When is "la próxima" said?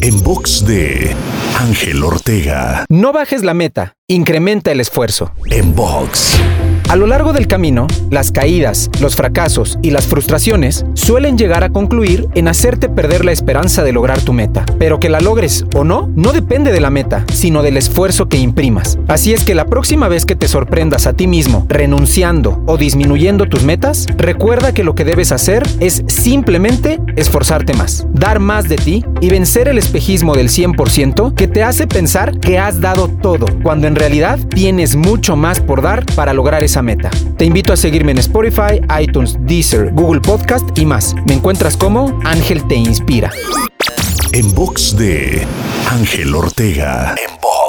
19.54-20.08